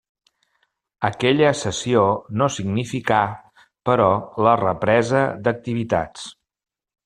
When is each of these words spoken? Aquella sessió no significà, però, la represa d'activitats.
Aquella 1.09 1.51
sessió 1.59 2.01
no 2.41 2.49
significà, 2.57 3.21
però, 3.91 4.09
la 4.49 4.57
represa 4.65 5.25
d'activitats. 5.45 6.29